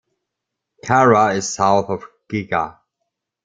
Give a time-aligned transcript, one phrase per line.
[0.83, 2.79] Cara is south of Gigha.